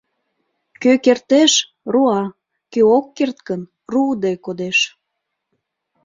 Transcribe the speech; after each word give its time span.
Кӧ 0.81 0.91
кертеш— 1.05 1.53
руа, 1.93 2.21
кӧ 2.71 2.81
ок 2.97 3.05
керт 3.17 3.37
гын, 3.47 3.61
руыде 3.91 4.33
кодеш. 4.45 4.79